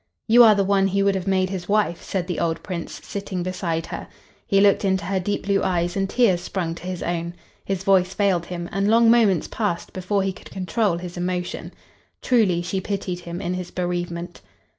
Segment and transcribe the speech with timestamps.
[0.27, 3.43] "You are the one he would have made his wife," said the old Prince, sitting
[3.43, 4.07] beside her.
[4.47, 7.35] He looked into her deep blue eyes and tears sprung to his own.
[7.65, 11.71] His voice failed him, and long moments passed before he could control his emotion.
[12.23, 14.41] Truly she pitied him in his bereavement.